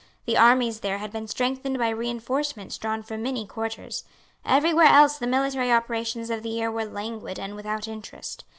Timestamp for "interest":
7.87-8.43